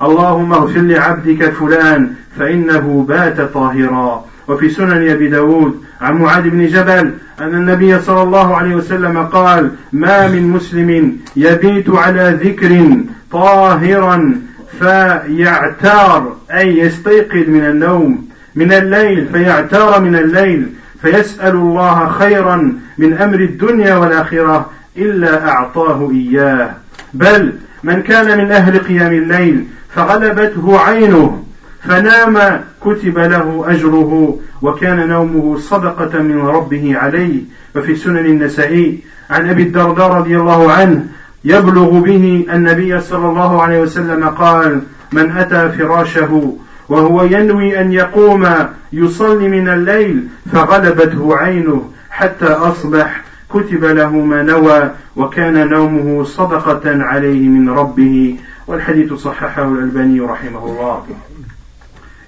[0.02, 4.26] اللهم اغفر لعبدك فلان فإنه بات طاهرا.
[4.48, 9.72] وفي سنن أبي داود عن معاذ بن جبل أن النبي صلى الله عليه وسلم قال
[9.94, 12.98] ما من مسلم يبيت على ذكر
[13.32, 14.42] طاهرا
[14.80, 20.68] فيعتار أي يستيقظ من النوم من الليل فيعتار من الليل
[21.02, 24.70] فيسأل الله خيرا من أمر الدنيا والآخرة.
[24.98, 26.72] إلا أعطاه إياه.
[27.14, 31.44] بل من كان من أهل قيام الليل فغلبته عينه
[31.84, 37.42] فنام كتب له أجره وكان نومه صدقة من ربه عليه.
[37.76, 41.06] وفي سنن النسائي عن أبي الدرداء رضي الله عنه
[41.46, 44.82] يبلغ به النبي صلى الله عليه وسلم قال
[45.12, 46.58] من أتى فراشه
[46.90, 48.48] وهو ينوي أن يقوم
[48.94, 57.49] يصلي من الليل فغلبته عينه حتى أصبح كتب له ما نوى وكان نومه صدقة عليه
[57.49, 61.07] من ربه والحديث صححه الألباني رحمه الله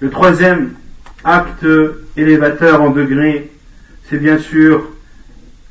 [0.00, 0.72] Le troisième
[1.24, 1.66] acte
[2.16, 3.50] élévateur en degré,
[4.10, 4.90] c'est bien sûr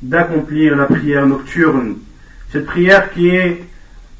[0.02, 1.96] d'accomplir la prière nocturne.
[2.50, 3.62] Cette prière qui est,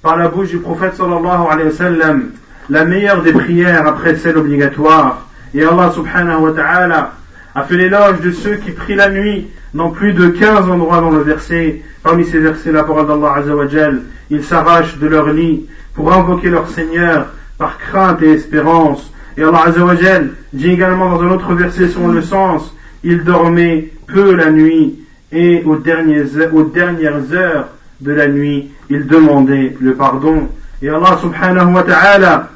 [0.03, 2.31] par la bouche du prophète sallallahu alayhi wa sallam,
[2.71, 5.27] la meilleure des prières après celle obligatoire.
[5.53, 7.13] Et Allah subhanahu wa ta'ala
[7.60, 11.10] a fait l'éloge de ceux qui prient la nuit dans plus de 15 endroits dans
[11.10, 11.82] le verset.
[12.02, 16.70] Parmi ces versets, la parole d'Allah azawajal, ils s'arrachent de leur lit pour invoquer leur
[16.70, 19.12] Seigneur par crainte et espérance.
[19.36, 24.34] Et Allah azawajal dit également dans un autre verset sur le sens, ils dormaient peu
[24.34, 24.98] la nuit
[25.34, 27.68] et aux dernières, aux dernières heures
[28.00, 30.48] de la nuit, ils demandaient le pardon.
[30.82, 32.50] Et Allah subhanahu wa ta'ala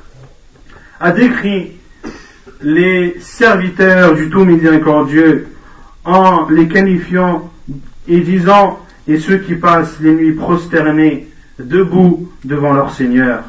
[1.01, 1.73] a décrit
[2.63, 5.47] les serviteurs du tout miséricordieux
[6.05, 7.51] en les qualifiant
[8.07, 11.27] et disant et ceux qui passent les nuits prosternés
[11.59, 13.43] debout devant leur Seigneur.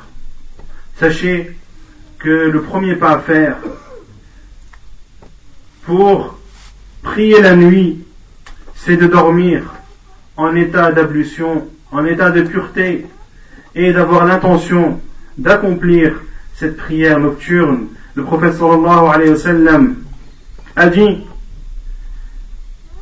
[0.98, 1.56] Sachez
[2.18, 3.56] que le premier pas à faire
[5.84, 6.38] pour
[7.02, 8.04] prier la nuit,
[8.74, 9.74] c'est de dormir
[10.36, 13.06] en état d'ablution, en état de pureté,
[13.74, 15.00] et d'avoir l'intention
[15.36, 16.22] d'accomplir
[16.54, 17.88] cette prière nocturne.
[18.14, 19.96] Le prophète sallallahu alayhi wa sallam
[20.76, 21.24] a dit,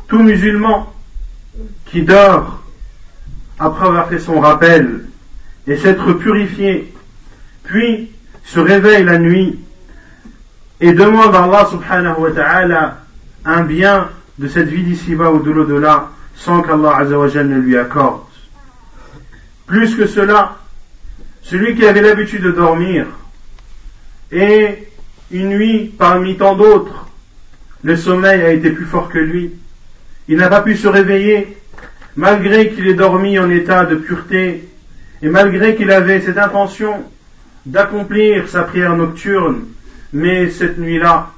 [0.08, 0.92] tout musulman
[1.86, 2.62] qui dort
[3.58, 5.04] après avoir fait son rappel
[5.66, 6.92] et s'être purifié,
[7.64, 8.10] puis
[8.44, 9.58] se réveille la nuit
[10.80, 12.98] et demande à Allah subhanahu wa ta'ala
[13.44, 18.22] un bien de cette vie d'ici-bas ou de l'au-delà sans qu'Allah ne lui accorde.
[19.66, 20.56] Plus que cela,
[21.42, 23.06] celui qui avait l'habitude de dormir
[24.30, 24.88] et
[25.32, 27.08] une nuit parmi tant d'autres,
[27.82, 29.52] le sommeil a été plus fort que lui.
[30.28, 31.56] Il n'a pas pu se réveiller
[32.16, 34.68] malgré qu'il ait dormi en état de pureté
[35.22, 37.04] et malgré qu'il avait cette intention
[37.64, 39.64] d'accomplir sa prière nocturne,
[40.12, 41.30] mais cette nuit-là,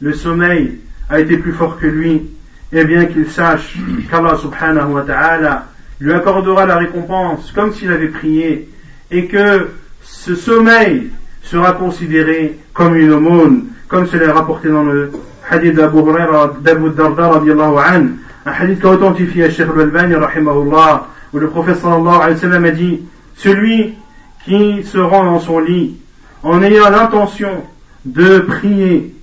[0.00, 0.78] le sommeil
[1.10, 2.30] a été plus fort que lui,
[2.72, 3.76] et bien qu'il sache
[4.10, 5.66] qu'Allah subhanahu wa ta'ala
[6.00, 8.68] lui accordera la récompense comme s'il avait prié,
[9.10, 9.68] et que
[10.02, 11.10] ce sommeil
[11.42, 15.12] sera considéré comme une aumône, comme cela est rapporté dans le
[15.50, 18.06] hadith d'Abu Huraira, d'Abu Darda radiallahu an,
[18.46, 22.70] un hadith qu'a authentifié Cheikh al-Albani rahimahullah, où le prophète sallallahu alayhi wa sallam a
[22.70, 23.00] dit,
[23.36, 23.94] celui
[24.44, 25.96] qui se rend dans son lit
[26.42, 27.64] en ayant l'intention
[28.04, 29.14] de prier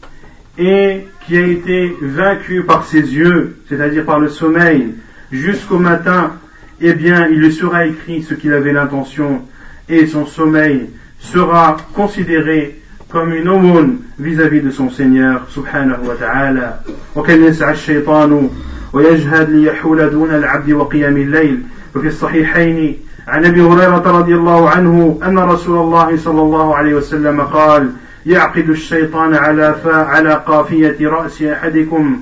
[0.57, 4.95] et qui a été vaincu par ses yeux, c'est-à-dire par le sommeil,
[5.31, 6.33] jusqu'au matin,
[6.81, 9.43] eh bien, il lui sera écrit ce qu'il avait l'intention
[9.87, 12.79] et son sommeil sera considéré
[13.11, 16.79] comme une aumône vis-à-vis de son Seigneur, subhanahu wa ta'ala.
[17.29, 18.49] يسعى الشيطان
[18.93, 21.63] ويجهد ليحول دون العبد وقيام الليل.
[21.95, 27.41] وفي الصحيحين عن أبي هريرة رضي الله عنه أن رسول الله صلى الله عليه وسلم
[27.41, 27.91] قال
[28.25, 32.19] يعقد الشيطان على على قافية رأس أحدكم.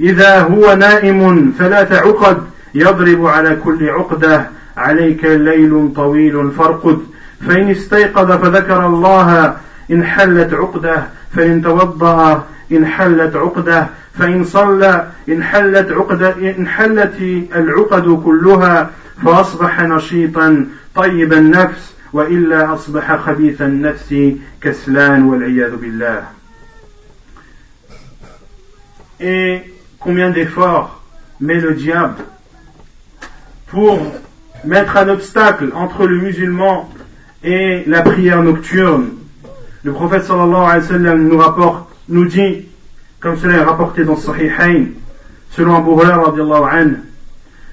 [0.00, 2.42] إذا هو نائم ثلاث عقد
[2.74, 4.50] يضرب على كل عقدة.
[4.76, 6.98] عليك ليل طويل فارقد.
[7.46, 9.56] فإن استيقظ فذكر الله
[9.90, 13.86] انحلت عقدة فإن توضأ انحلت عقدة
[14.18, 17.14] فإن صلى انحلت عقدة انحلت
[17.54, 18.90] العقد كلها
[19.24, 24.14] فأصبح نشيطا طيب النفس وإلا أصبح خبيث النفس
[24.60, 26.22] كسلان والعياذ بالله.
[29.20, 29.62] Et
[29.98, 31.02] combien d'efforts
[31.40, 32.16] met le diable
[33.66, 34.00] pour
[34.64, 36.88] mettre un obstacle entre le musulman
[37.42, 39.10] et la prière nocturne.
[39.82, 42.66] Le prophète sallallahu alayhi wa sallam nous rapporte, nous dit
[43.18, 44.86] comme cela est rapporté dans Sahihain,
[45.50, 46.34] selon Abu Hurairah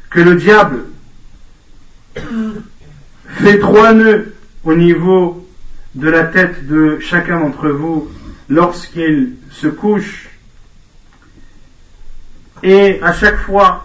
[0.09, 0.85] que le diable
[3.25, 5.47] fait trois nœuds au niveau
[5.95, 8.09] de la tête de chacun d'entre vous
[8.49, 10.29] lorsqu'il se couche
[12.63, 13.83] et à chaque fois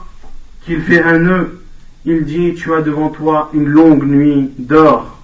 [0.64, 1.62] qu'il fait un nœud,
[2.04, 5.21] il dit tu as devant toi une longue nuit d'or.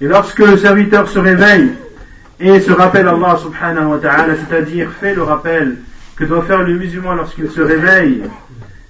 [0.00, 1.70] Et lorsque le serviteur se réveille,
[2.40, 5.76] et se rappelle Allah subhanahu wa ta'ala, c'est-à-dire fait le rappel
[6.16, 8.22] que doit faire le musulman lorsqu'il se réveille,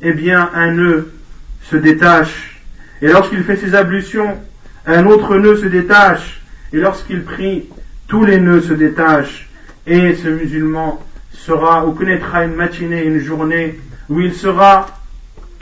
[0.03, 1.13] eh bien un nœud
[1.63, 2.61] se détache.
[3.03, 4.39] Et lorsqu'il fait ses ablutions,
[4.87, 6.43] un autre nœud se détache.
[6.73, 7.69] Et lorsqu'il prie,
[8.09, 9.49] tous les nœuds se détachent.
[9.87, 14.87] Et ce musulman sera ou connaîtra une matinée, une journée où il sera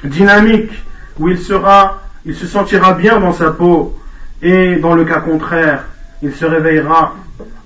[0.04, 0.72] dynamique,
[1.18, 3.98] où il sera, il se sentira bien dans sa peau
[4.41, 5.85] Et dans le cas contraire,
[6.21, 7.15] il se réveillera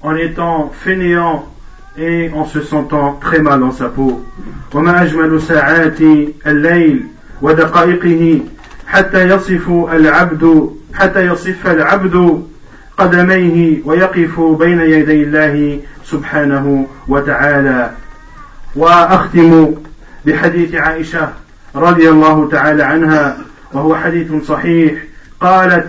[0.02, 1.46] en étant fainéant
[1.98, 4.26] et en se sentant très mal dans sa peau.
[4.74, 6.02] وما أجمل ساعات
[6.48, 7.04] الليل
[7.42, 8.42] ودقائقه
[8.88, 12.44] حتى يصف العبد حتى يصف العبد
[12.98, 17.92] قدميه ويقف بين يدي الله سبحانه وتعالى
[18.76, 19.74] واختم
[20.26, 21.30] بحديث عائشه
[21.76, 23.38] رضي الله تعالى عنها
[23.74, 24.94] وهو حديث صحيح
[25.42, 25.88] قالت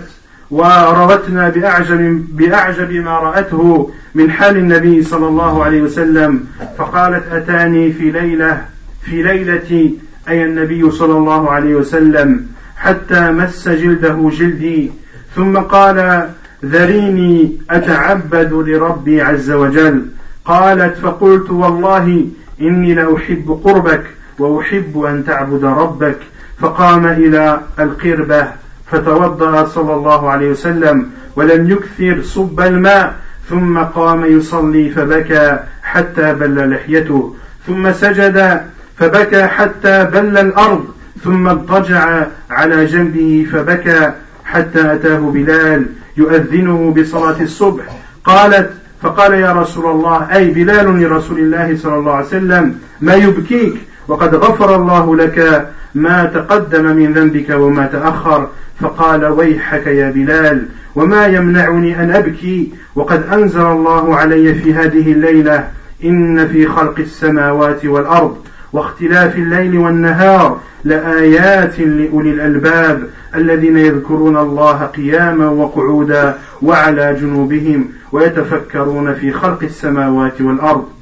[0.50, 6.46] وروتنا بأعجب, بأعجب ما رأته من حال النبي صلى الله عليه وسلم
[6.78, 8.64] فقالت أتاني في ليلة
[9.02, 9.90] في ليلة
[10.28, 12.46] أي النبي صلى الله عليه وسلم
[12.76, 14.90] حتى مس جلده جلدي.
[15.36, 16.28] ثم قال
[16.64, 20.06] ذريني أتعبد لربي عز وجل؟
[20.44, 22.26] قالت فقلت والله
[22.60, 24.04] إني لأحب قربك
[24.38, 26.18] وأحب أن تعبد ربك.
[26.60, 28.48] فقام إلى القربة.
[28.90, 33.14] فتوضأ صلى الله عليه وسلم ولم يكثر صب الماء
[33.48, 37.34] ثم قام يصلي فبكى حتى بل لحيته
[37.66, 38.60] ثم سجد
[38.98, 40.84] فبكى حتى بل الأرض
[41.24, 44.12] ثم اضطجع على جنبه فبكى
[44.44, 45.86] حتى أتاه بلال
[46.16, 47.84] يؤذنه بصلاة الصبح.
[48.24, 48.70] قالت
[49.02, 54.34] فقال يا رسول الله أي بلال لرسول الله صلى الله عليه وسلم ما يبكيك؟ وقد
[54.34, 58.48] غفر الله لك ما تقدم من ذنبك وما تأخر.
[58.80, 65.68] فقال ويحك يا بلال وما يمنعني أن أبكي؟ وقد أنزل الله علي في هذه الليلة
[66.04, 68.36] إن في خلق السماوات والأرض
[68.72, 73.02] واختلاف الليل والنهار لآيات لأولي الألباب
[73.34, 80.97] الذين يذكرون الله قياما وقعودا وعلى جنوبهم ويتفكرون في خلق السماوات والأرض.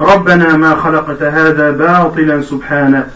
[0.00, 3.06] ربنا ما خلقت هذا باطلا سبحانك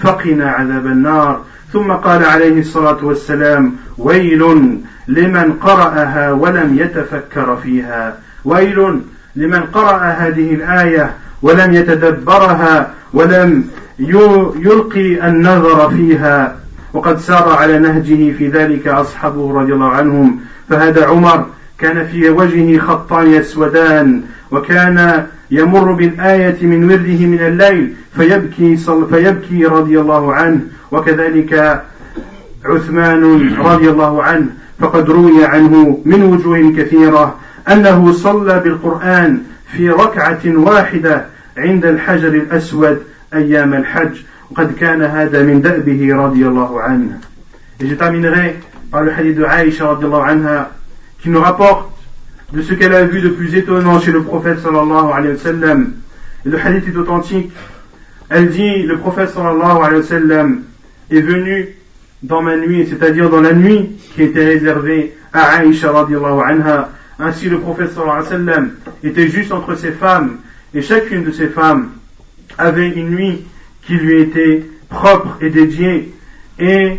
[0.00, 1.40] فقنا عذاب النار.
[1.72, 4.42] ثم قال عليه الصلاة والسلام ويل
[5.08, 8.16] لمن قرأها ولم يتفكر فيها.
[8.44, 9.00] ويل
[9.36, 11.10] لمن قرأ هذه الآية
[11.42, 13.64] ولم يتدبرها ولم
[13.98, 16.56] يلقي النظر فيها.
[16.92, 20.40] وقد سار على نهجه في ذلك أصحابه رضي الله عنهم.
[20.68, 21.46] فهذا عمر
[21.78, 28.76] كان في وجهه خطان يسودان وكان يمر بالآية من ورده من الليل فيبكي,
[29.10, 30.60] فيبكي رضي الله عنه.
[30.92, 31.82] وكذلك
[32.64, 34.46] عثمان رضي الله عنه
[34.78, 37.38] فقد روي عنه من وجوه كثيرة
[37.68, 39.42] أنه صلى بالقرآن
[39.72, 41.26] في ركعة واحدة
[41.58, 42.98] عند الحجر الأسود
[43.34, 44.16] أيام الحج.
[44.50, 47.20] وقد كان هذا من دأبه رضي الله عنه.
[47.80, 48.56] Et je terminerai
[48.90, 50.70] par le hadith de Aïcha radiallahu anha
[51.20, 51.93] qui nous rapporte
[52.52, 55.92] de ce qu'elle a vu de plus étonnant chez le prophète sallallahu alayhi wa sallam.
[56.44, 57.52] Et le hadith est authentique.
[58.28, 60.62] Elle dit, le prophète sallallahu alayhi wa sallam
[61.10, 61.68] est venu
[62.22, 66.90] dans ma nuit, c'est-à-dire dans la nuit qui était réservée à Aïcha radiallahu anha.
[67.18, 68.70] Ainsi le prophète sallallahu alayhi wa sallam
[69.02, 70.38] était juste entre ses femmes
[70.74, 71.90] et chacune de ces femmes
[72.58, 73.44] avait une nuit
[73.86, 76.12] qui lui était propre et dédiée.
[76.58, 76.98] Et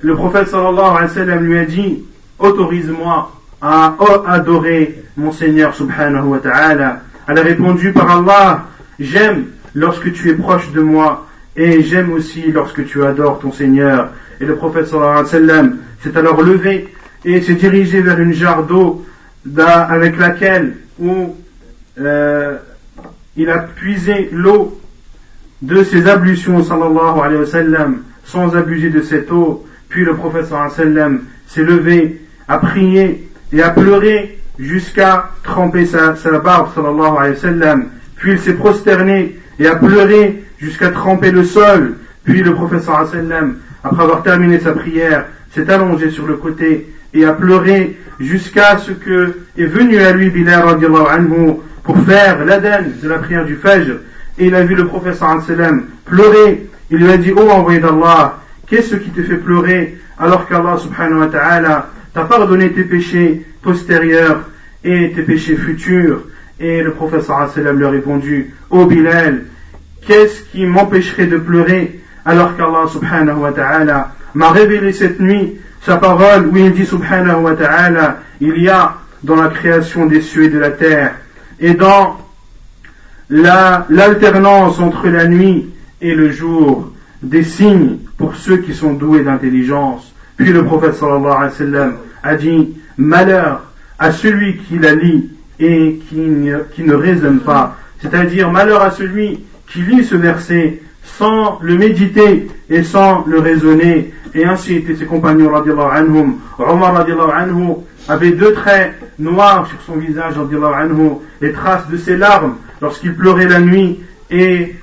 [0.00, 2.04] le prophète sallallahu alayhi wa sallam lui a dit,
[2.38, 3.33] autorise-moi
[3.64, 3.96] à
[4.26, 7.00] adorer mon Seigneur subhanahu wa ta'ala.
[7.26, 8.66] Elle a répondu par Allah,
[9.00, 14.10] j'aime lorsque tu es proche de moi et j'aime aussi lorsque tu adores ton Seigneur.
[14.38, 16.92] Et le prophète sallallahu alayhi wa sallam s'est alors levé
[17.24, 19.06] et s'est dirigé vers une jarre d'eau
[19.56, 20.76] avec laquelle
[21.98, 22.56] euh,
[23.34, 24.78] il a puisé l'eau
[25.62, 29.66] de ses ablutions sallallahu alayhi wa sallam sans abuser de cette eau.
[29.88, 33.24] Puis le prophète sallallahu alayhi wa sallam s'est levé, a prié
[33.54, 37.86] et a pleuré jusqu'à tremper sa, barbe sallallahu alayhi wa sallam.
[38.16, 41.94] Puis il s'est prosterné et a pleuré jusqu'à tremper le sol.
[42.24, 47.24] Puis le wa sallam, après avoir terminé sa prière, s'est allongé sur le côté et
[47.24, 53.08] a pleuré jusqu'à ce que est venu à lui Bilal anhu pour faire l'Aden de
[53.08, 53.98] la prière du Fajr.
[54.36, 56.66] Et il a vu le prophète sallam pleurer.
[56.90, 61.20] Il lui a dit, oh envoyé d'Allah, qu'est-ce qui te fait pleurer alors qu'Allah subhanahu
[61.20, 64.48] wa ta'ala t'a pardonné tes péchés postérieurs
[64.82, 66.22] et tes péchés futurs
[66.60, 69.44] Et le prophète sallam lui a répondu, oh Bilal,
[70.06, 75.98] qu'est-ce qui m'empêcherait de pleurer alors qu'Allah subhanahu wa ta'ala m'a révélé cette nuit sa
[75.98, 80.44] parole où il dit subhanahu wa ta'ala, il y a dans la création des cieux
[80.44, 81.16] et de la terre
[81.60, 82.18] et dans
[83.28, 86.92] l'alternance entre la nuit et le jour
[87.22, 90.13] des signes pour ceux qui sont doués d'intelligence.
[90.36, 90.94] Puis le prophète
[92.22, 93.62] a dit malheur
[93.98, 97.76] à celui qui la lit et qui ne, raisonne pas.
[98.00, 104.12] C'est-à-dire malheur à celui qui lit ce verset sans le méditer et sans le raisonner.
[104.34, 105.52] Et ainsi étaient ses compagnons.
[106.58, 107.74] Omar radiallahu anhu
[108.08, 113.46] avait deux traits noirs sur son visage radiallahu les traces de ses larmes lorsqu'il pleurait
[113.46, 114.00] la nuit.
[114.30, 114.74] Et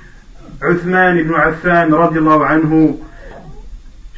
[0.62, 2.94] Uthman ibn Affan radiallahu anhu,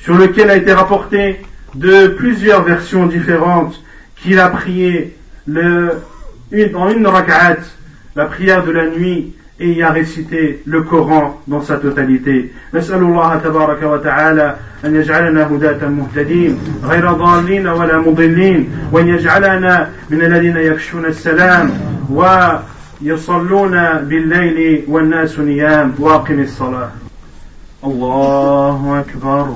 [0.04, 1.42] sur lequel a été rapporté
[1.76, 3.82] de plusieurs versions différentes
[4.16, 5.16] qu'il a prié
[5.48, 5.92] le,
[6.52, 7.58] une, en une rak'at,
[8.16, 12.52] la prière de la nuit, et y a récité le Coran dans sa totalité.
[12.74, 14.56] نسأل الله تبارك وتعالى
[14.86, 21.72] أن يجعلنا هداة مهتدين غير ضالين ولا مضلين وأن يجعلنا من الذين يفشون السلام
[22.10, 26.92] ويصلون بالليل والناس نيام واقم الصلاة
[27.84, 29.56] الله أكبر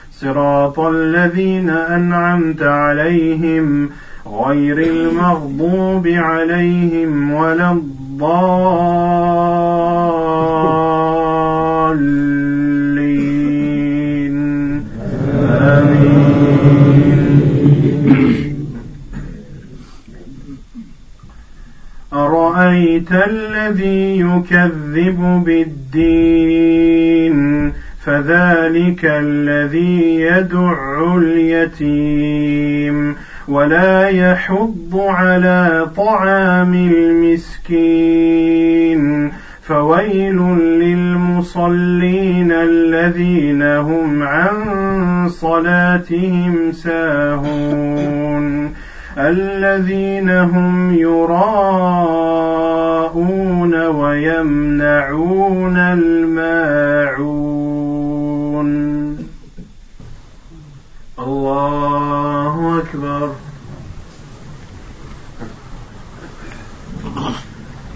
[0.21, 3.89] صراط الذين أنعمت عليهم
[4.27, 8.41] غير المغضوب عليهم ولا الضالين.
[15.49, 16.41] آمين.
[22.13, 26.61] أرأيت الذي يكذب بالدين؟
[28.05, 33.15] فذلك الذي يدع اليتيم
[33.47, 36.73] ولا يحض على طعام
[37.53, 38.11] المسكين
[39.61, 40.37] فويل
[40.81, 44.55] للمصلين الذين هم عن
[45.29, 48.41] صلاتهم ساهون
[49.17, 52.15] الذين هم يراءون
[53.85, 57.70] ويمنعون الماعون
[61.41, 63.31] الله أكبر.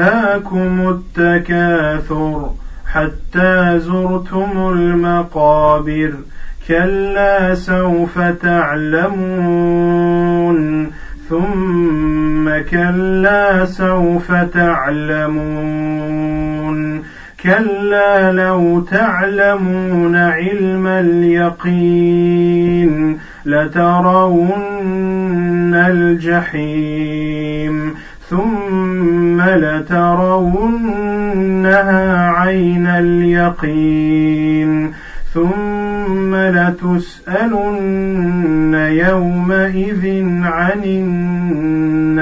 [0.00, 2.50] ألهاكم التكاثر
[2.86, 6.14] حتى زرتم المقابر
[6.68, 9.50] كلا سوف تعلمون
[11.28, 15.70] ثم كلا سوف تعلمون
[17.42, 22.40] كلا لو تعلمون علم اليقين
[23.46, 24.60] لترون
[25.74, 27.30] الجحيم
[28.30, 30.80] ثم لترونها
[32.30, 34.70] عين اليقين
[35.34, 37.54] ثم لتسألن
[38.74, 42.20] يومئذ عن النعيم